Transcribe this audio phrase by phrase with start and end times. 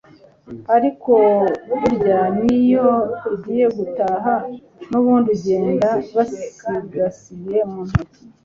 [0.75, 1.13] ariko
[1.77, 2.87] burya n'iyo
[3.31, 4.33] agiye gutaha
[4.89, 8.23] n'ubundi agenda basigasiye mu ntoki